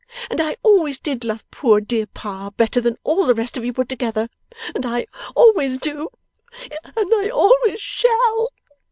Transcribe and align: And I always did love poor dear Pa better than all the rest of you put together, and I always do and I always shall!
And 0.31 0.41
I 0.41 0.55
always 0.63 0.97
did 0.97 1.23
love 1.23 1.45
poor 1.51 1.79
dear 1.79 2.07
Pa 2.07 2.49
better 2.49 2.81
than 2.81 2.97
all 3.03 3.27
the 3.27 3.35
rest 3.35 3.55
of 3.55 3.63
you 3.63 3.71
put 3.71 3.87
together, 3.87 4.29
and 4.73 4.83
I 4.83 5.05
always 5.35 5.77
do 5.77 6.09
and 6.71 7.13
I 7.13 7.29
always 7.31 7.79
shall! 7.79 8.49